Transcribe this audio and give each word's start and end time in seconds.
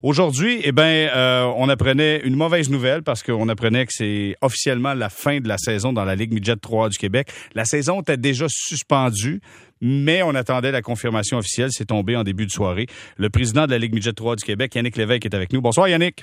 Aujourd'hui, 0.00 0.60
eh 0.62 0.70
ben, 0.70 1.10
euh, 1.12 1.52
on 1.56 1.68
apprenait 1.68 2.20
une 2.20 2.36
mauvaise 2.36 2.70
nouvelle 2.70 3.02
parce 3.02 3.24
qu'on 3.24 3.48
apprenait 3.48 3.84
que 3.84 3.92
c'est 3.92 4.36
officiellement 4.42 4.94
la 4.94 5.08
fin 5.08 5.40
de 5.40 5.48
la 5.48 5.58
saison 5.58 5.92
dans 5.92 6.04
la 6.04 6.14
Ligue 6.14 6.32
Midget 6.32 6.54
3 6.54 6.88
du 6.90 6.98
Québec. 6.98 7.26
La 7.56 7.64
saison 7.64 8.00
était 8.02 8.16
déjà 8.16 8.46
suspendue, 8.48 9.40
mais 9.80 10.22
on 10.22 10.36
attendait 10.36 10.70
la 10.70 10.82
confirmation 10.82 11.38
officielle. 11.38 11.70
C'est 11.72 11.86
tombé 11.86 12.14
en 12.14 12.22
début 12.22 12.46
de 12.46 12.52
soirée. 12.52 12.86
Le 13.16 13.28
président 13.28 13.66
de 13.66 13.72
la 13.72 13.78
Ligue 13.78 13.92
Midget 13.92 14.12
3 14.12 14.36
du 14.36 14.44
Québec, 14.44 14.72
Yannick 14.76 14.96
Lévesque, 14.96 15.26
est 15.26 15.34
avec 15.34 15.52
nous. 15.52 15.60
Bonsoir, 15.60 15.88
Yannick. 15.88 16.22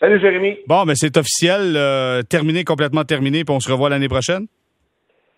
Salut, 0.00 0.20
Jérémy. 0.20 0.56
Bon, 0.66 0.84
mais 0.84 0.94
c'est 0.96 1.16
officiel, 1.16 1.74
euh, 1.76 2.22
terminé, 2.22 2.64
complètement 2.64 3.04
terminé, 3.04 3.44
puis 3.44 3.54
on 3.54 3.60
se 3.60 3.70
revoit 3.70 3.90
l'année 3.90 4.08
prochaine? 4.08 4.48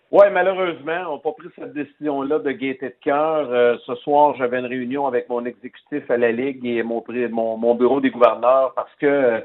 Oui, 0.09 0.25
malheureusement, 0.31 1.03
on 1.09 1.15
n'a 1.15 1.19
pas 1.19 1.33
pris 1.33 1.49
cette 1.57 1.73
décision-là 1.73 2.39
de 2.39 2.51
gaieté 2.51 2.89
de 2.89 2.95
cœur. 3.03 3.51
Euh, 3.51 3.75
ce 3.85 3.93
soir, 3.95 4.35
j'avais 4.37 4.59
une 4.59 4.65
réunion 4.65 5.05
avec 5.05 5.27
mon 5.27 5.43
exécutif 5.43 6.09
à 6.09 6.15
la 6.15 6.31
Ligue 6.31 6.65
et 6.65 6.81
mon, 6.81 7.03
mon, 7.57 7.75
bureau 7.75 7.99
des 7.99 8.09
gouverneurs 8.09 8.73
parce 8.73 8.93
que 9.01 9.41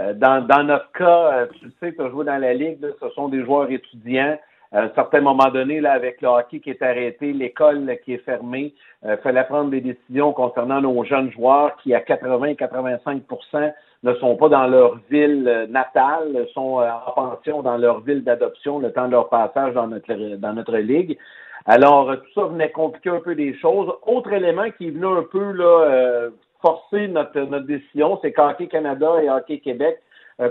euh, 0.00 0.12
dans, 0.14 0.46
dans, 0.46 0.62
notre 0.62 0.92
cas, 0.92 1.32
euh, 1.32 1.46
tu 1.58 1.68
sais, 1.80 1.92
tu 1.92 2.00
as 2.00 2.10
joué 2.10 2.24
dans 2.24 2.40
la 2.40 2.54
Ligue, 2.54 2.78
ce 3.00 3.08
sont 3.10 3.28
des 3.28 3.44
joueurs 3.44 3.68
étudiants. 3.72 4.38
À 4.74 4.82
un 4.82 4.90
certain 4.94 5.20
moment 5.20 5.50
donné, 5.50 5.80
là, 5.80 5.92
avec 5.92 6.20
le 6.20 6.28
hockey 6.28 6.58
qui 6.58 6.70
est 6.70 6.82
arrêté, 6.82 7.32
l'école 7.32 7.96
qui 8.04 8.14
est 8.14 8.24
fermée, 8.24 8.74
il 9.04 9.16
fallait 9.22 9.44
prendre 9.44 9.70
des 9.70 9.80
décisions 9.80 10.32
concernant 10.32 10.80
nos 10.80 11.04
jeunes 11.04 11.30
joueurs 11.30 11.76
qui, 11.76 11.94
à 11.94 12.00
80-85% 12.00 13.72
ne 14.04 14.14
sont 14.14 14.36
pas 14.36 14.48
dans 14.48 14.66
leur 14.66 14.98
ville 15.10 15.48
euh, 15.48 15.66
natale, 15.66 16.46
sont 16.52 16.80
euh, 16.80 16.88
en 17.06 17.12
pension 17.12 17.62
dans 17.62 17.78
leur 17.78 18.00
ville 18.00 18.22
d'adoption 18.22 18.78
le 18.78 18.92
temps 18.92 19.06
de 19.06 19.12
leur 19.12 19.28
passage 19.30 19.74
dans 19.74 19.86
notre, 19.86 20.36
dans 20.36 20.52
notre 20.52 20.76
ligue. 20.76 21.18
Alors, 21.66 22.14
tout 22.16 22.40
ça 22.40 22.46
venait 22.46 22.70
compliquer 22.70 23.10
un 23.10 23.20
peu 23.20 23.34
des 23.34 23.54
choses. 23.58 23.90
Autre 24.06 24.32
élément 24.32 24.70
qui 24.76 24.88
est 24.88 24.90
venu 24.90 25.06
un 25.06 25.22
peu 25.22 25.52
là, 25.52 25.64
euh, 25.64 26.30
forcer 26.60 27.08
notre, 27.08 27.40
notre 27.40 27.66
décision, 27.66 28.18
c'est 28.20 28.32
qu'Hockey 28.32 28.66
Canada 28.66 29.10
et 29.22 29.30
Hockey 29.30 29.58
Québec 29.58 29.98
euh, 29.98 30.00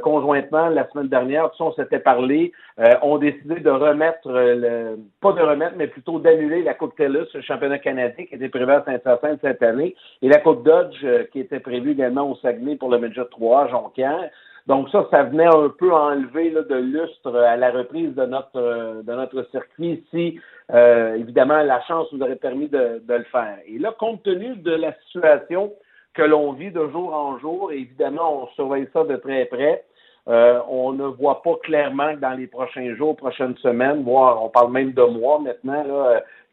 conjointement 0.02 0.70
la 0.70 0.88
semaine 0.90 1.08
dernière, 1.08 1.50
ça, 1.58 1.66
on 1.66 1.74
s'était 1.74 2.00
parlé, 2.00 2.52
euh, 2.80 2.94
ont 3.02 3.18
décidé 3.18 3.60
de 3.60 3.70
remettre, 3.70 4.28
euh, 4.28 4.56
le, 4.56 5.00
pas 5.22 5.34
de 5.34 5.42
remettre, 5.42 5.74
mais 5.76 5.88
plutôt 5.88 6.20
d'annuler 6.20 6.64
la 6.64 6.74
Coupe 6.74 6.96
TELUS, 6.96 7.28
le 7.34 7.42
championnat 7.42 7.80
canadien 7.80 8.26
qui 8.26 8.36
était 8.36 8.50
prévu 8.50 8.72
à 8.72 8.84
Saint-Hyacinthe 8.86 9.40
cette 9.42 9.64
année, 9.64 9.96
et 10.22 10.30
la 10.30 10.40
Coupe 10.40 10.64
Dodge 10.64 11.06
qui 11.32 11.40
était 11.40 11.60
prévue 11.60 11.92
également 11.92 12.30
au 12.30 12.36
Saguenay 12.38 12.76
pour 12.76 12.90
le 12.90 13.00
Midget 13.00 13.26
3 13.32 13.64
à 13.64 13.68
Jonquière. 13.68 14.30
Donc 14.68 14.90
ça, 14.90 15.06
ça 15.12 15.24
venait 15.24 15.46
un 15.46 15.68
peu 15.78 15.92
enlever 15.92 16.50
là, 16.50 16.62
de 16.62 16.76
lustre 16.76 17.36
à 17.36 17.58
la 17.58 17.72
reprise 17.72 18.16
de 18.16 18.26
notre 18.26 19.04
de 19.04 19.14
notre 19.14 19.46
circuit 19.52 20.06
si 20.10 20.40
évidemment 20.74 21.62
la 21.64 21.82
chance 21.82 22.08
nous 22.14 22.22
aurait 22.22 22.38
permis 22.38 22.70
de, 22.70 23.02
de, 23.06 23.14
le 23.14 23.26
faire. 23.26 23.58
Et 23.68 23.78
là, 23.78 23.94
compte 24.00 24.24
tenu 24.24 24.56
de 24.56 24.72
la 24.72 24.94
situation 25.06 25.74
que 26.14 26.22
l'on 26.22 26.54
vit 26.54 26.72
de 26.72 26.88
jour 26.90 27.14
en 27.14 27.40
jour. 27.40 27.72
évidemment, 27.72 28.44
on 28.44 28.48
surveille 28.56 28.88
ça 28.94 29.04
de 29.04 29.16
très 29.16 29.46
près. 29.46 29.84
Euh, 30.28 30.60
on 30.70 30.94
ne 30.94 31.06
voit 31.06 31.42
pas 31.42 31.56
clairement 31.64 32.14
que 32.14 32.20
dans 32.20 32.38
les 32.38 32.48
prochains 32.48 32.96
jours, 32.96 33.16
prochaines 33.16 33.58
semaines, 33.58 34.04
voire 34.04 34.44
on 34.44 34.50
parle 34.50 34.72
même 34.72 34.94
de 34.94 35.04
mois 35.04 35.40
maintenant, 35.40 35.84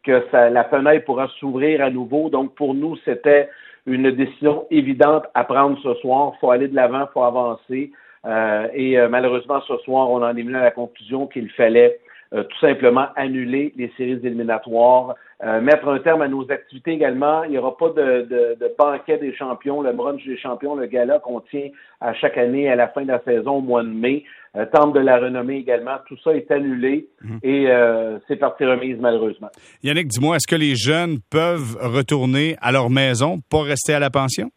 que 0.03 0.25
la 0.33 0.65
fenêtre 0.65 1.05
pourra 1.05 1.29
s'ouvrir 1.39 1.83
à 1.83 1.91
nouveau. 1.91 2.31
Donc, 2.31 2.55
pour 2.55 2.75
nous, 2.75 2.97
c'était 3.05 3.49
une 3.87 4.11
décision 4.11 4.67
évidente 4.71 5.25
à 5.35 5.45
prendre 5.45 5.79
ce 5.83 5.95
soir. 6.01 6.33
Il 6.35 6.39
faut 6.41 6.51
aller 6.51 6.69
de 6.69 6.75
l'avant, 6.75 7.03
il 7.03 7.13
faut 7.13 7.23
avancer. 7.23 7.93
Euh, 8.27 8.69
et 8.75 8.99
euh, 8.99 9.09
malheureusement, 9.09 9.61
ce 9.67 9.77
soir, 9.79 10.11
on 10.11 10.23
en 10.23 10.37
est 10.37 10.43
venu 10.43 10.57
à 10.57 10.63
la 10.65 10.71
conclusion 10.71 11.27
qu'il 11.27 11.51
fallait 11.51 11.99
tout 12.33 12.59
simplement 12.61 13.09
annuler 13.17 13.73
les 13.77 13.93
séries 13.97 14.21
éliminatoires 14.23 15.17
euh, 15.43 15.63
mettre 15.63 15.89
un 15.89 15.99
terme 16.01 16.21
à 16.21 16.29
nos 16.29 16.51
activités 16.51 16.93
également. 16.93 17.45
Il 17.45 17.53
n'y 17.53 17.59
aura 17.59 17.75
pas 17.75 17.89
de, 17.89 18.27
de, 18.29 18.59
de, 18.61 18.75
banquet 18.79 19.17
des 19.17 19.35
champions, 19.35 19.81
le 19.81 19.93
brunch 19.93 20.23
des 20.27 20.37
champions, 20.37 20.75
le 20.75 20.85
gala 20.85 21.19
qu'on 21.19 21.41
tient 21.41 21.69
à 22.03 22.13
chaque 22.13 22.37
année 22.37 22.69
à 22.69 22.77
la 22.77 22.89
fin 22.89 23.03
de 23.03 23.09
la 23.09 23.23
saison 23.23 23.53
au 23.53 23.61
mois 23.63 23.83
de 23.83 23.89
mai. 23.89 24.25
Euh, 24.57 24.67
temple 24.67 24.99
de 24.99 25.05
la 25.05 25.17
renommée 25.17 25.57
également. 25.57 25.97
Tout 26.09 26.17
ça 26.23 26.35
est 26.35 26.51
annulé 26.51 27.07
mhm. 27.23 27.39
et 27.43 27.71
euh, 27.71 28.19
c'est 28.29 28.37
parti 28.37 28.67
remise 28.67 28.99
malheureusement. 29.01 29.49
Yannick, 29.83 30.09
dis-moi, 30.09 30.37
est-ce 30.37 30.47
que 30.47 30.61
les 30.61 30.75
jeunes 30.75 31.21
peuvent 31.31 31.79
retourner 31.81 32.57
à 32.61 32.71
leur 32.71 32.91
maison, 32.91 33.39
pas 33.49 33.63
rester 33.63 33.95
à 33.95 34.01
la 34.01 34.11
pension? 34.11 34.51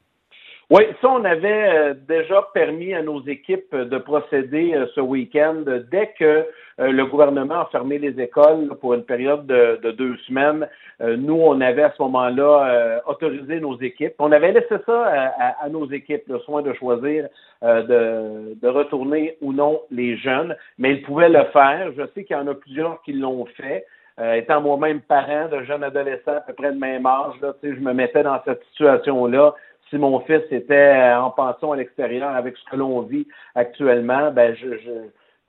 Oui, 0.69 0.84
ça, 1.01 1.09
on 1.09 1.23
avait 1.23 1.69
euh, 1.69 1.94
déjà 2.09 2.41
permis 2.53 2.94
à 2.94 3.03
nos 3.03 3.23
équipes 3.25 3.75
de 3.75 3.97
procéder 4.00 4.73
ce 4.95 5.00
week-end 5.00 5.63
dès 5.91 6.11
que 6.19 6.23
euh, 6.25 6.44
le 6.79 7.06
gouvernement 7.06 7.61
a 7.61 7.66
fermé 7.72 8.00
les 8.00 8.19
écoles 8.19 8.69
pour 8.81 8.94
une 8.94 9.03
période 9.03 9.45
de, 9.45 9.91
deux 9.91 10.17
semaines. 10.28 10.67
Euh, 11.01 11.16
nous, 11.17 11.35
on 11.35 11.61
avait 11.61 11.84
à 11.84 11.94
ce 11.95 12.01
moment-là 12.01 12.67
euh, 12.67 13.00
autorisé 13.06 13.59
nos 13.59 13.79
équipes. 13.79 14.13
On 14.19 14.31
avait 14.31 14.51
laissé 14.51 14.75
ça 14.85 15.34
à, 15.61 15.69
nos 15.69 15.89
équipes, 15.91 16.23
le 16.28 16.39
soin 16.39 16.61
de 16.61 16.73
choisir 16.73 17.28
de, 17.61 18.67
retourner 18.67 19.38
ou 19.41 19.53
non 19.53 19.81
les 19.91 20.17
jeunes, 20.17 20.56
mais 20.78 20.94
ils 20.94 21.03
pouvaient 21.03 21.29
le 21.29 21.44
faire. 21.45 21.91
Je 21.95 22.03
sais 22.13 22.23
qu'il 22.23 22.35
y 22.35 22.39
en 22.39 22.47
a 22.47 22.56
plusieurs 22.56 23.01
qui 23.03 23.13
l'ont 23.13 23.45
fait. 23.45 23.85
étant 24.35 24.61
moi-même 24.61 25.01
parent 25.01 25.47
de 25.50 25.63
jeunes 25.63 25.84
adolescents 25.84 26.38
à 26.38 26.41
peu 26.41 26.53
près 26.53 26.72
de 26.72 26.79
même 26.79 27.05
âge, 27.05 27.35
là, 27.41 27.53
je 27.61 27.69
me 27.69 27.94
mettais 27.94 28.23
dans 28.23 28.40
cette 28.45 28.63
situation-là. 28.72 29.53
Si 29.90 29.97
mon 29.97 30.19
fils 30.22 30.41
était 30.50 31.13
en 31.16 31.29
pension 31.29 31.72
à 31.72 31.78
l'extérieur 31.78 32.35
avec 32.35 32.57
ce 32.57 32.72
que 32.72 32.75
l'on 32.75 33.01
vit 33.01 33.28
actuellement, 33.53 34.31
ben 34.31 34.55
je, 34.55 34.78
je 34.79 34.91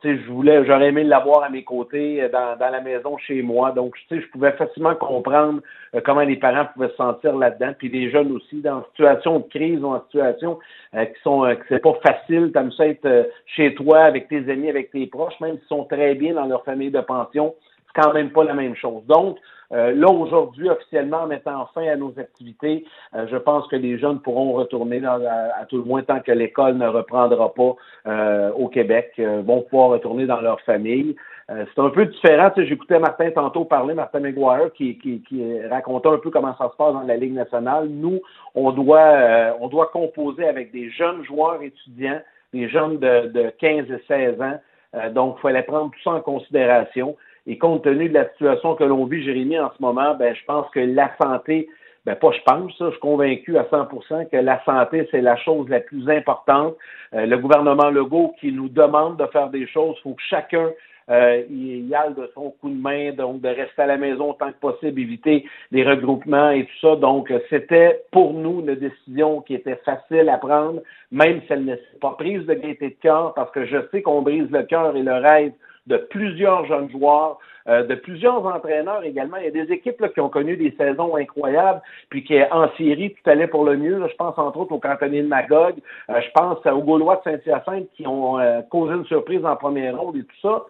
je 0.02 0.30
voulais, 0.30 0.64
j'aurais 0.66 0.88
aimé 0.88 1.04
l'avoir 1.04 1.42
à 1.44 1.48
mes 1.48 1.64
côtés 1.64 2.22
euh, 2.22 2.28
dans, 2.28 2.56
dans, 2.58 2.70
la 2.70 2.80
maison 2.80 3.16
chez 3.18 3.42
moi. 3.42 3.72
Donc, 3.72 3.94
tu 3.94 4.16
sais, 4.16 4.20
je 4.20 4.28
pouvais 4.28 4.52
facilement 4.52 4.94
comprendre 4.94 5.60
euh, 5.94 6.00
comment 6.04 6.20
les 6.20 6.36
parents 6.36 6.66
pouvaient 6.74 6.90
se 6.90 6.96
sentir 6.96 7.34
là-dedans, 7.36 7.72
puis 7.78 7.88
les 7.88 8.10
jeunes 8.10 8.32
aussi, 8.32 8.60
dans 8.60 8.78
une 8.78 8.84
situation 8.90 9.38
de 9.38 9.44
crise 9.48 9.82
ou 9.82 9.88
en 9.88 10.02
situation 10.02 10.58
euh, 10.94 11.04
qui 11.04 11.20
sont 11.22 11.42
que 11.42 11.64
c'est 11.68 11.82
pas 11.82 11.94
facile, 12.04 12.50
comme 12.52 12.72
ça 12.72 12.86
être 12.86 13.30
chez 13.46 13.74
toi 13.74 14.00
avec 14.00 14.28
tes 14.28 14.48
amis, 14.50 14.68
avec 14.68 14.90
tes 14.90 15.06
proches, 15.06 15.38
même 15.40 15.56
s'ils 15.58 15.68
sont 15.68 15.84
très 15.84 16.14
bien 16.14 16.34
dans 16.34 16.46
leur 16.46 16.64
famille 16.64 16.90
de 16.90 17.00
pension, 17.00 17.54
c'est 17.86 18.02
quand 18.02 18.12
même 18.12 18.30
pas 18.30 18.44
la 18.44 18.54
même 18.54 18.74
chose. 18.74 19.04
Donc, 19.06 19.38
euh, 19.74 19.92
là, 19.92 20.08
aujourd'hui, 20.08 20.70
officiellement, 20.70 21.22
en 21.22 21.26
mettant 21.26 21.66
fin 21.74 21.86
à 21.88 21.96
nos 21.96 22.12
activités, 22.18 22.84
euh, 23.14 23.26
je 23.28 23.36
pense 23.36 23.66
que 23.66 23.76
les 23.76 23.98
jeunes 23.98 24.20
pourront 24.20 24.52
retourner, 24.52 25.04
à, 25.04 25.64
tout 25.68 25.78
le 25.78 25.84
moins 25.84 26.02
tant 26.02 26.20
que 26.20 26.30
l'école 26.30 26.76
ne 26.76 26.86
reprendra 26.86 27.52
pas 27.52 27.74
euh, 28.06 28.52
au 28.52 28.68
Québec, 28.68 29.12
vont 29.18 29.62
pouvoir 29.62 29.90
retourner 29.90 30.26
dans 30.26 30.40
leur 30.40 30.60
famille. 30.60 31.16
c'est 31.48 31.78
un 31.80 31.90
peu 31.90 32.06
différent. 32.06 32.50
Tu 32.50 32.62
sais, 32.62 32.68
J'écoutais 32.68 32.98
Martin 32.98 33.30
tantôt 33.30 33.64
parler, 33.64 33.94
Martin 33.94 34.20
McGuire, 34.20 34.72
qui, 34.74 34.98
qui, 34.98 35.60
racontait 35.68 36.08
un 36.08 36.18
peu 36.18 36.30
comment 36.30 36.54
ça 36.56 36.70
se 36.70 36.76
passe 36.76 36.94
dans 36.94 37.02
la 37.02 37.16
Ligue 37.16 37.34
nationale. 37.34 37.88
Nous, 37.88 38.20
on 38.54 38.70
doit, 38.70 39.56
on 39.60 39.68
doit 39.68 39.86
composer 39.86 40.46
avec 40.46 40.72
des 40.72 40.90
jeunes 40.90 41.24
joueurs 41.24 41.60
étudiants, 41.62 42.20
des 42.52 42.68
jeunes 42.68 42.98
de, 42.98 43.28
de 43.28 43.52
15 43.58 43.90
et 43.90 44.02
16 44.06 44.40
ans. 44.40 45.10
donc, 45.10 45.36
il 45.38 45.42
fallait 45.42 45.62
prendre 45.62 45.90
tout 45.90 46.00
ça 46.04 46.12
en 46.12 46.20
considération. 46.20 47.16
Et 47.46 47.58
compte 47.58 47.84
tenu 47.84 48.08
de 48.08 48.14
la 48.14 48.28
situation 48.30 48.74
que 48.74 48.84
l'on 48.84 49.04
vit, 49.04 49.22
Jérémy, 49.22 49.58
en 49.58 49.70
ce 49.76 49.82
moment, 49.82 50.14
ben, 50.14 50.34
je 50.34 50.44
pense 50.46 50.68
que 50.70 50.80
la 50.80 51.10
santé, 51.20 51.68
ben 52.06 52.16
pas 52.16 52.32
je 52.32 52.40
pense, 52.42 52.76
ça, 52.78 52.86
je 52.86 52.90
suis 52.92 53.00
convaincu 53.00 53.58
à 53.58 53.64
100% 53.64 54.30
que 54.30 54.36
la 54.36 54.62
santé, 54.64 55.06
c'est 55.10 55.20
la 55.20 55.36
chose 55.36 55.68
la 55.68 55.80
plus 55.80 56.08
importante. 56.08 56.74
Euh, 57.14 57.26
le 57.26 57.38
gouvernement 57.38 57.90
Legault 57.90 58.34
qui 58.40 58.52
nous 58.52 58.68
demande 58.68 59.18
de 59.18 59.26
faire 59.26 59.50
des 59.50 59.66
choses, 59.66 59.96
il 59.98 60.02
faut 60.02 60.14
que 60.14 60.22
chacun 60.28 60.70
euh, 61.10 61.42
y 61.50 61.94
aille 61.94 62.14
de 62.14 62.30
son 62.34 62.50
coup 62.60 62.70
de 62.70 62.80
main, 62.80 63.12
donc 63.12 63.42
de 63.42 63.48
rester 63.48 63.82
à 63.82 63.86
la 63.86 63.98
maison 63.98 64.30
autant 64.30 64.50
que 64.50 64.58
possible, 64.58 65.00
éviter 65.00 65.44
les 65.70 65.84
regroupements 65.84 66.50
et 66.50 66.64
tout 66.64 66.78
ça. 66.80 66.96
Donc, 66.96 67.30
c'était 67.50 68.02
pour 68.10 68.32
nous 68.32 68.60
une 68.60 68.74
décision 68.74 69.42
qui 69.42 69.54
était 69.54 69.78
facile 69.84 70.30
à 70.30 70.38
prendre, 70.38 70.80
même 71.12 71.40
si 71.42 71.52
elle 71.52 71.66
n'est 71.66 71.80
pas 72.00 72.12
prise 72.12 72.46
de 72.46 72.54
gaieté 72.54 72.88
de 72.88 73.02
cœur, 73.02 73.34
parce 73.34 73.50
que 73.50 73.66
je 73.66 73.76
sais 73.90 74.00
qu'on 74.00 74.22
brise 74.22 74.50
le 74.50 74.62
cœur 74.62 74.96
et 74.96 75.02
le 75.02 75.12
rêve 75.12 75.52
de 75.86 75.96
plusieurs 75.96 76.66
jeunes 76.66 76.90
joueurs, 76.90 77.38
euh, 77.68 77.82
de 77.84 77.94
plusieurs 77.94 78.44
entraîneurs 78.44 79.04
également. 79.04 79.36
Il 79.38 79.44
y 79.44 79.48
a 79.48 79.64
des 79.64 79.72
équipes 79.72 80.00
là, 80.00 80.08
qui 80.08 80.20
ont 80.20 80.28
connu 80.28 80.56
des 80.56 80.74
saisons 80.78 81.16
incroyables, 81.16 81.80
puis 82.08 82.24
qui 82.24 82.38
en 82.50 82.68
série, 82.76 83.14
tout 83.14 83.30
allait 83.30 83.46
pour 83.46 83.64
le 83.64 83.76
mieux. 83.76 84.06
je 84.08 84.14
pense 84.16 84.36
entre 84.38 84.58
autres 84.58 84.72
au 84.72 84.78
cantonnier 84.78 85.22
de 85.22 85.28
Magog, 85.28 85.74
euh, 86.10 86.20
je 86.20 86.30
pense 86.34 86.58
aux 86.66 86.82
Gaulois 86.82 87.22
de 87.24 87.30
Saint-Hyacinthe 87.30 87.88
qui 87.96 88.06
ont 88.06 88.38
euh, 88.38 88.60
causé 88.70 88.94
une 88.94 89.06
surprise 89.06 89.44
en 89.44 89.56
première 89.56 89.98
ronde 89.98 90.16
et 90.16 90.24
tout 90.24 90.40
ça. 90.42 90.64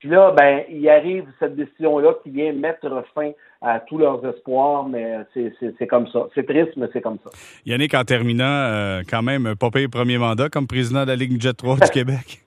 Puis 0.00 0.08
là, 0.10 0.32
ben, 0.36 0.64
il 0.68 0.86
arrive 0.86 1.24
cette 1.38 1.56
décision-là 1.56 2.14
qui 2.22 2.28
vient 2.28 2.52
mettre 2.52 3.04
fin 3.14 3.30
à 3.62 3.80
tous 3.80 3.96
leurs 3.96 4.22
espoirs, 4.26 4.86
mais 4.86 5.16
c'est 5.32 5.86
comme 5.86 6.06
ça. 6.08 6.26
C'est 6.34 6.46
triste, 6.46 6.72
mais 6.76 6.88
c'est 6.92 7.00
comme 7.00 7.16
ça. 7.24 7.30
Yannick, 7.64 7.94
en 7.94 8.04
terminant, 8.04 9.00
quand 9.08 9.22
même, 9.22 9.54
pas 9.58 9.70
payé 9.70 9.88
premier 9.88 10.18
mandat 10.18 10.50
comme 10.50 10.66
président 10.66 11.04
de 11.04 11.08
la 11.08 11.16
Ligue 11.16 11.40
Jet 11.40 11.54
3 11.54 11.76
du 11.76 11.88
Québec. 11.90 12.44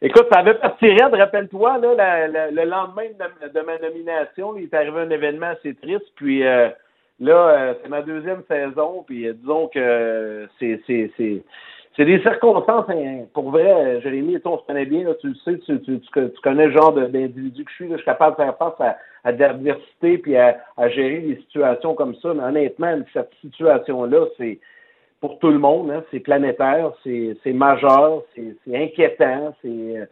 Écoute, 0.00 0.28
ça 0.30 0.40
avait 0.40 0.54
parti 0.54 0.86
raide, 0.86 1.12
rappelle-toi, 1.12 1.78
là, 1.78 2.28
le 2.28 2.64
lendemain 2.64 3.06
de, 3.52 3.60
ma 3.62 3.78
nomination, 3.78 4.56
il 4.56 4.64
est 4.64 4.74
arrivé 4.74 5.00
un 5.00 5.10
événement 5.10 5.46
assez 5.46 5.74
triste, 5.74 6.06
puis 6.14 6.46
euh, 6.46 6.68
là, 7.18 7.48
euh, 7.48 7.74
c'est 7.82 7.88
ma 7.88 8.02
deuxième 8.02 8.44
saison, 8.46 9.02
puis 9.04 9.26
euh, 9.26 9.32
disons 9.32 9.66
que 9.66 10.46
c'est 10.60 10.80
c'est 10.86 11.10
c'est 11.16 11.42
c'est 11.96 12.04
des 12.04 12.20
circonstances, 12.22 12.88
hein, 12.90 13.24
pour 13.34 13.50
vrai, 13.50 14.00
Jérémy, 14.00 14.38
on 14.44 14.58
se 14.58 14.66
connaît 14.66 14.86
bien, 14.86 15.02
là, 15.02 15.14
tu 15.20 15.30
le 15.30 15.34
sais, 15.44 15.58
tu, 15.66 15.80
tu, 15.80 15.98
tu, 15.98 16.40
connais 16.44 16.66
le 16.66 16.72
genre 16.72 16.92
d'individu 16.92 17.64
que 17.64 17.70
je 17.70 17.74
suis, 17.74 17.90
je 17.90 17.96
suis 17.96 18.04
capable 18.04 18.36
de 18.36 18.44
faire 18.44 18.56
face 18.56 18.80
à, 18.80 18.98
à 19.24 19.32
l'adversité 19.32 20.18
puis 20.18 20.36
à, 20.36 20.60
à, 20.76 20.88
gérer 20.90 21.18
des 21.18 21.36
situations 21.38 21.94
comme 21.94 22.14
ça, 22.22 22.32
mais 22.34 22.44
honnêtement, 22.44 22.96
cette 23.12 23.32
situation-là, 23.40 24.26
c'est 24.36 24.60
pour 25.20 25.38
tout 25.38 25.50
le 25.50 25.58
monde. 25.58 25.90
Hein. 25.90 26.04
C'est 26.10 26.20
planétaire, 26.20 26.92
c'est 27.04 27.52
majeur, 27.52 28.22
c'est 28.34 28.56
inquiétant. 28.74 29.54
C'est 29.62 30.08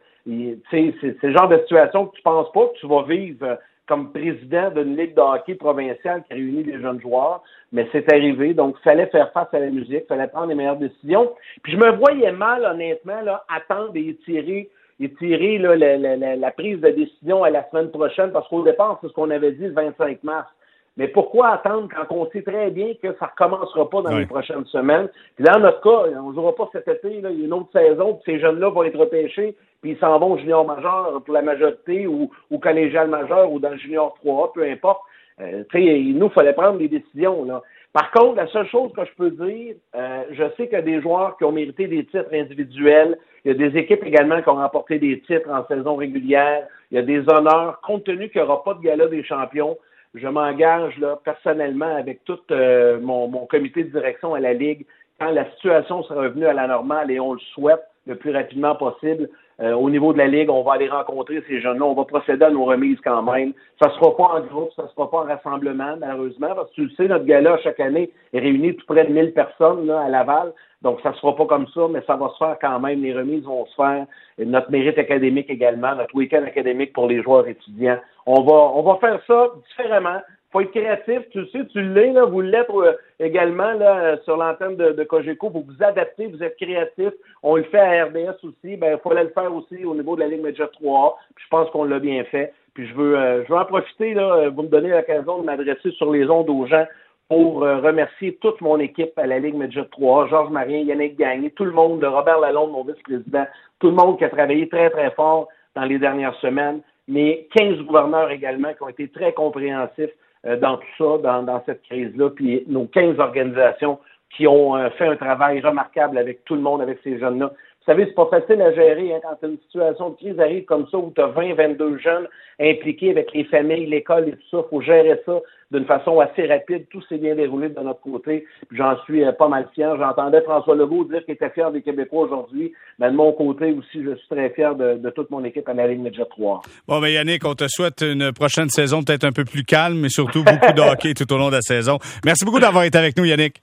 c'est 0.70 1.22
le 1.22 1.32
genre 1.32 1.48
de 1.48 1.58
situation 1.58 2.06
que 2.06 2.16
tu 2.16 2.22
penses 2.22 2.50
pas 2.52 2.66
que 2.66 2.78
tu 2.80 2.88
vas 2.88 3.04
vivre 3.04 3.58
comme 3.86 4.12
président 4.12 4.70
d'une 4.70 4.96
ligue 4.96 5.14
de 5.14 5.20
hockey 5.20 5.54
provinciale 5.54 6.24
qui 6.24 6.34
réunit 6.34 6.64
des 6.64 6.80
jeunes 6.80 7.00
joueurs, 7.00 7.42
mais 7.72 7.88
c'est 7.92 8.12
arrivé. 8.12 8.52
Donc, 8.52 8.76
il 8.80 8.82
fallait 8.82 9.06
faire 9.06 9.30
face 9.32 9.52
à 9.52 9.60
la 9.60 9.70
musique, 9.70 10.02
il 10.04 10.06
fallait 10.08 10.26
prendre 10.26 10.48
les 10.48 10.56
meilleures 10.56 10.76
décisions. 10.76 11.32
Puis 11.62 11.72
je 11.72 11.78
me 11.78 11.92
voyais 11.92 12.32
mal, 12.32 12.64
honnêtement, 12.64 13.20
là, 13.20 13.44
attendre 13.48 13.92
et 13.94 14.08
étirer, 14.08 14.68
étirer 14.98 15.58
là, 15.58 15.76
la, 15.76 15.96
la, 15.98 16.36
la, 16.36 16.50
prise 16.50 16.80
de 16.80 16.90
décision 16.90 17.44
à 17.44 17.50
la 17.50 17.68
semaine 17.70 17.90
prochaine, 17.92 18.32
parce 18.32 18.48
qu'au 18.48 18.64
départ, 18.64 18.98
c'est 19.00 19.08
ce 19.08 19.12
qu'on 19.12 19.30
avait 19.30 19.52
dit 19.52 19.66
le 19.66 19.72
25 19.72 20.24
mars. 20.24 20.48
Mais 20.96 21.08
pourquoi 21.08 21.48
attendre 21.48 21.88
quand 21.94 22.14
on 22.14 22.30
sait 22.30 22.42
très 22.42 22.70
bien 22.70 22.94
que 22.94 23.12
ça 23.18 23.26
ne 23.26 23.30
recommencera 23.30 23.90
pas 23.90 24.02
dans 24.02 24.16
les 24.16 24.24
prochaines 24.24 24.64
semaines? 24.66 25.08
Puis 25.34 25.44
dans 25.44 25.60
notre 25.60 25.80
cas, 25.82 26.10
on 26.22 26.30
ne 26.30 26.34
jouera 26.34 26.54
pas 26.54 26.70
cet 26.72 26.88
été, 26.88 27.16
il 27.16 27.20
y 27.20 27.26
a 27.26 27.30
une 27.30 27.52
autre 27.52 27.70
saison, 27.72 28.14
puis 28.14 28.32
ces 28.32 28.40
jeunes-là 28.40 28.70
vont 28.70 28.82
être 28.82 28.98
repêchés, 28.98 29.54
puis 29.82 29.92
ils 29.92 29.98
s'en 29.98 30.18
vont 30.18 30.32
au 30.32 30.38
junior 30.38 30.66
majeur 30.66 31.22
pour 31.22 31.34
la 31.34 31.42
majorité 31.42 32.06
ou, 32.06 32.30
ou 32.50 32.58
collégial 32.58 33.08
majeur 33.08 33.52
ou 33.52 33.60
dans 33.60 33.70
le 33.70 33.76
junior 33.76 34.16
3A, 34.24 34.52
peu 34.54 34.64
importe. 34.64 35.02
Euh, 35.40 35.64
il 35.74 36.16
nous 36.16 36.30
fallait 36.30 36.54
prendre 36.54 36.78
des 36.78 36.88
décisions. 36.88 37.44
Là. 37.44 37.62
Par 37.92 38.10
contre, 38.10 38.36
la 38.36 38.46
seule 38.48 38.66
chose 38.68 38.90
que 38.94 39.04
je 39.04 39.10
peux 39.16 39.30
dire, 39.30 39.74
euh, 39.94 40.24
je 40.30 40.44
sais 40.56 40.66
qu'il 40.66 40.72
y 40.72 40.76
a 40.76 40.82
des 40.82 41.02
joueurs 41.02 41.36
qui 41.36 41.44
ont 41.44 41.52
mérité 41.52 41.86
des 41.86 42.06
titres 42.06 42.32
individuels. 42.32 43.18
Il 43.44 43.52
y 43.52 43.54
a 43.54 43.68
des 43.68 43.78
équipes 43.78 44.04
également 44.04 44.40
qui 44.40 44.48
ont 44.48 44.56
remporté 44.56 44.98
des 44.98 45.20
titres 45.20 45.50
en 45.50 45.66
saison 45.66 45.96
régulière. 45.96 46.66
Il 46.90 46.96
y 46.96 46.98
a 46.98 47.02
des 47.02 47.20
honneurs, 47.28 47.80
compte 47.82 48.04
tenu 48.04 48.30
qu'il 48.30 48.40
n'y 48.40 48.46
aura 48.46 48.64
pas 48.64 48.74
de 48.74 48.80
gala 48.80 49.08
des 49.08 49.22
champions 49.24 49.76
je 50.16 50.28
m'engage 50.28 50.98
là 50.98 51.18
personnellement 51.24 51.96
avec 51.96 52.24
tout 52.24 52.38
euh, 52.50 52.98
mon, 53.00 53.46
comité 53.46 53.84
de 53.84 53.90
direction 53.90 54.34
à 54.34 54.40
la 54.40 54.54
Ligue 54.54 54.86
quand 55.20 55.30
la 55.30 55.48
situation 55.52 56.02
sera 56.02 56.22
revenue 56.22 56.46
à 56.46 56.52
la 56.52 56.66
normale 56.66 57.10
et 57.10 57.20
on 57.20 57.34
le 57.34 57.40
souhaite 57.54 57.82
le 58.06 58.16
plus 58.16 58.32
rapidement 58.32 58.74
possible. 58.74 59.28
Euh, 59.60 59.72
au 59.72 59.88
niveau 59.88 60.12
de 60.12 60.18
la 60.18 60.26
Ligue, 60.26 60.50
on 60.50 60.62
va 60.62 60.74
aller 60.74 60.88
rencontrer 60.88 61.42
ces 61.48 61.60
jeunes-là, 61.60 61.84
on 61.84 61.94
va 61.94 62.04
procéder 62.04 62.44
à 62.44 62.50
nos 62.50 62.66
remises 62.66 63.00
quand 63.02 63.22
même. 63.22 63.54
Ça 63.80 63.88
ne 63.88 63.94
sera 63.94 64.14
pas 64.14 64.24
en 64.24 64.40
groupe, 64.40 64.70
ça 64.76 64.82
ne 64.82 64.88
sera 64.88 65.10
pas 65.10 65.18
en 65.18 65.24
rassemblement, 65.24 65.96
malheureusement, 65.98 66.54
parce 66.54 66.68
que 66.70 66.74
tu 66.74 66.84
le 66.84 66.90
sais, 66.90 67.08
notre 67.08 67.24
gala, 67.24 67.56
chaque 67.62 67.80
année, 67.80 68.10
est 68.34 68.38
réuni 68.38 68.76
tout 68.76 68.84
près 68.86 69.04
de 69.04 69.12
1000 69.12 69.32
personnes 69.32 69.86
là, 69.86 70.02
à 70.02 70.08
Laval. 70.08 70.52
Donc, 70.82 71.00
ça 71.00 71.10
ne 71.10 71.14
sera 71.14 71.34
pas 71.34 71.46
comme 71.46 71.66
ça, 71.68 71.88
mais 71.90 72.02
ça 72.06 72.16
va 72.16 72.28
se 72.28 72.36
faire 72.36 72.56
quand 72.60 72.78
même. 72.80 73.02
Les 73.02 73.14
remises 73.14 73.44
vont 73.44 73.64
se 73.66 73.74
faire. 73.74 74.06
notre 74.38 74.70
mérite 74.70 74.98
académique 74.98 75.48
également, 75.48 75.94
notre 75.94 76.14
week-end 76.14 76.44
académique 76.46 76.92
pour 76.92 77.08
les 77.08 77.22
joueurs 77.22 77.48
étudiants. 77.48 77.98
On 78.26 78.42
va, 78.42 78.72
on 78.74 78.82
va 78.82 78.96
faire 78.96 79.20
ça 79.26 79.52
différemment. 79.68 80.20
Faut 80.56 80.60
être 80.62 80.70
créatif. 80.70 81.28
Tu 81.30 81.40
le 81.40 81.46
sais, 81.48 81.66
tu 81.66 81.82
l'es, 81.82 82.12
là, 82.12 82.24
vous 82.24 82.40
l'êtes 82.40 82.70
euh, 82.70 82.92
également 83.20 83.72
là, 83.72 84.16
sur 84.24 84.36
l'antenne 84.36 84.76
de, 84.76 85.04
Cogeco. 85.04 85.50
Vous 85.50 85.66
vous 85.66 85.84
adaptez, 85.84 86.26
vous 86.26 86.42
êtes 86.42 86.56
créatif. 86.56 87.12
On 87.42 87.56
le 87.56 87.64
fait 87.64 87.78
à 87.78 88.06
RDS 88.06 88.42
aussi. 88.42 88.76
Ben, 88.76 88.96
il 88.96 89.00
fallait 89.02 89.24
le 89.24 89.30
faire 89.30 89.54
aussi 89.54 89.84
au 89.84 89.94
niveau 89.94 90.16
de 90.16 90.20
la 90.20 90.28
Ligue 90.28 90.42
Major 90.42 90.68
3A. 90.68 91.14
Puis 91.34 91.44
je 91.44 91.50
pense 91.50 91.70
qu'on 91.70 91.84
l'a 91.84 91.98
bien 91.98 92.24
fait. 92.24 92.52
Puis 92.74 92.86
je 92.86 92.94
veux, 92.94 93.18
euh, 93.18 93.44
je 93.46 93.52
en 93.52 93.64
profiter, 93.64 94.14
là, 94.14 94.48
vous 94.48 94.62
me 94.62 94.68
donnez 94.68 94.90
l'occasion 94.90 95.40
de 95.40 95.44
m'adresser 95.44 95.90
sur 95.92 96.10
les 96.12 96.28
ondes 96.28 96.48
aux 96.48 96.66
gens 96.66 96.86
pour 97.28 97.64
euh, 97.64 97.78
remercier 97.78 98.38
toute 98.40 98.60
mon 98.60 98.78
équipe 98.78 99.18
à 99.18 99.26
la 99.26 99.38
Ligue 99.38 99.56
Média 99.56 99.84
3, 99.90 100.28
Georges 100.28 100.50
Marien, 100.50 100.78
Yannick 100.78 101.18
Gagné, 101.18 101.50
tout 101.50 101.64
le 101.64 101.72
monde, 101.72 102.04
Robert 102.04 102.38
Lalonde, 102.38 102.70
mon 102.70 102.84
vice-président, 102.84 103.46
tout 103.80 103.88
le 103.88 103.94
monde 103.94 104.16
qui 104.18 104.24
a 104.24 104.28
travaillé 104.28 104.68
très, 104.68 104.90
très 104.90 105.10
fort 105.10 105.48
dans 105.74 105.84
les 105.84 105.98
dernières 105.98 106.36
semaines, 106.36 106.80
mais 107.08 107.48
15 107.56 107.78
gouverneurs 107.80 108.30
également 108.30 108.72
qui 108.74 108.82
ont 108.82 108.88
été 108.88 109.08
très 109.08 109.32
compréhensifs 109.32 109.98
euh, 109.98 110.12
dans 110.54 110.76
tout 110.76 110.86
ça, 110.96 111.18
dans, 111.22 111.42
dans 111.42 111.62
cette 111.66 111.82
crise-là, 111.82 112.30
puis 112.30 112.62
nos 112.68 112.86
15 112.86 113.18
organisations 113.18 113.98
qui 114.30 114.46
ont 114.46 114.76
euh, 114.76 114.90
fait 114.90 115.06
un 115.06 115.16
travail 115.16 115.60
remarquable 115.60 116.18
avec 116.18 116.44
tout 116.44 116.54
le 116.54 116.60
monde, 116.60 116.82
avec 116.82 116.98
ces 117.02 117.18
jeunes-là. 117.18 117.52
Vous 117.86 117.92
savez, 117.92 118.06
c'est 118.06 118.14
pas 118.14 118.26
facile 118.26 118.60
à 118.62 118.74
gérer 118.74 119.14
hein, 119.14 119.20
quand 119.22 119.46
une 119.46 119.58
situation 119.58 120.10
de 120.10 120.16
crise 120.16 120.40
arrive 120.40 120.64
comme 120.64 120.88
ça 120.90 120.98
où 120.98 121.12
tu 121.14 121.20
as 121.20 121.28
20, 121.28 121.54
22 121.54 121.98
jeunes 121.98 122.26
impliqués 122.58 123.10
avec 123.10 123.32
les 123.32 123.44
familles, 123.44 123.86
l'école 123.86 124.28
et 124.28 124.32
tout 124.32 124.48
ça. 124.50 124.64
Il 124.66 124.70
faut 124.70 124.80
gérer 124.80 125.22
ça 125.24 125.38
d'une 125.70 125.84
façon 125.84 126.18
assez 126.18 126.48
rapide. 126.48 126.86
Tout 126.90 127.00
s'est 127.02 127.18
bien 127.18 127.36
déroulé 127.36 127.68
de 127.68 127.78
notre 127.78 128.00
côté. 128.00 128.44
J'en 128.72 129.00
suis 129.04 129.22
euh, 129.22 129.30
pas 129.30 129.46
mal 129.46 129.68
fier. 129.72 129.96
J'entendais 129.98 130.40
François 130.40 130.74
Legault 130.74 131.04
dire 131.04 131.24
qu'il 131.24 131.34
était 131.34 131.50
fier 131.50 131.70
des 131.70 131.80
Québécois 131.80 132.24
aujourd'hui. 132.24 132.72
Mais 132.98 133.08
de 133.08 133.14
mon 133.14 133.32
côté 133.32 133.70
aussi, 133.70 134.02
je 134.02 134.16
suis 134.16 134.28
très 134.28 134.50
fier 134.50 134.74
de, 134.74 135.10
toute 135.10 135.30
mon 135.30 135.44
équipe 135.44 135.68
en 135.68 135.74
Ligue 135.74 136.00
Média 136.00 136.24
3. 136.24 136.62
Bon, 136.88 137.00
mais 137.00 137.12
Yannick, 137.12 137.44
on 137.44 137.54
te 137.54 137.68
souhaite 137.68 138.00
une 138.02 138.32
prochaine 138.32 138.68
saison 138.68 139.04
peut-être 139.04 139.24
un 139.24 139.32
peu 139.32 139.44
plus 139.44 139.62
calme, 139.62 140.00
mais 140.00 140.08
surtout 140.08 140.42
beaucoup 140.42 140.72
de 140.72 140.80
hockey 140.92 141.14
tout 141.14 141.32
au 141.32 141.38
long 141.38 141.50
de 141.50 141.54
la 141.54 141.62
saison. 141.62 141.98
Merci 142.24 142.44
beaucoup 142.44 142.58
d'avoir 142.58 142.82
été 142.82 142.98
avec 142.98 143.16
nous, 143.16 143.26
Yannick 143.26 143.60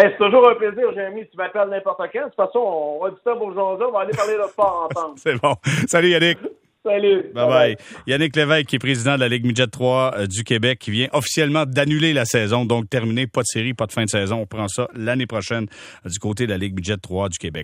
c'est 0.00 0.16
toujours 0.16 0.48
un 0.48 0.54
plaisir, 0.54 0.92
Jérémy. 0.94 1.28
Tu 1.30 1.36
m'appelles 1.36 1.68
n'importe 1.68 2.00
quand. 2.12 2.20
De 2.20 2.24
toute 2.24 2.34
façon, 2.34 2.58
on 2.58 3.04
va 3.04 3.10
du 3.10 3.16
temps 3.24 3.36
pour. 3.36 3.48
On 3.48 3.92
va 3.92 4.00
aller 4.00 4.12
parler 4.12 4.34
de 4.34 4.48
sport 4.48 4.88
ensemble. 4.96 5.18
C'est 5.18 5.40
bon. 5.40 5.54
Salut, 5.86 6.08
Yannick. 6.08 6.38
Salut. 6.84 7.30
Bye 7.32 7.48
bye. 7.48 7.76
Yannick 8.08 8.34
Lévesque, 8.34 8.66
qui 8.66 8.76
est 8.76 8.80
président 8.80 9.14
de 9.14 9.20
la 9.20 9.28
Ligue 9.28 9.46
Midget 9.46 9.68
3 9.68 10.14
euh, 10.16 10.26
du 10.26 10.42
Québec, 10.42 10.80
qui 10.80 10.90
vient 10.90 11.08
officiellement 11.12 11.64
d'annuler 11.64 12.12
la 12.12 12.24
saison, 12.24 12.64
donc 12.64 12.90
terminé, 12.90 13.28
pas 13.28 13.42
de 13.42 13.46
série, 13.46 13.72
pas 13.72 13.86
de 13.86 13.92
fin 13.92 14.02
de 14.04 14.10
saison. 14.10 14.40
On 14.40 14.46
prend 14.46 14.66
ça 14.66 14.88
l'année 14.94 15.26
prochaine 15.26 15.66
du 16.04 16.18
côté 16.18 16.46
de 16.46 16.50
la 16.50 16.58
Ligue 16.58 16.74
Midget 16.74 16.96
3 16.96 17.28
du 17.28 17.38
Québec. 17.38 17.60